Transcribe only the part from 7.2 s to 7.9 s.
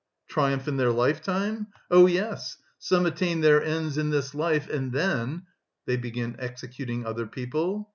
people?"